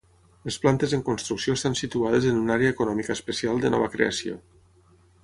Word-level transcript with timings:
Les 0.47 0.55
plantes 0.61 0.93
en 0.97 1.03
construcció 1.09 1.53
estan 1.59 1.77
situades 1.81 2.25
en 2.31 2.39
una 2.45 2.55
àrea 2.55 2.73
econòmica 2.77 3.13
especial 3.19 3.63
de 3.67 3.73
nova 3.77 3.91
creació. 3.97 4.39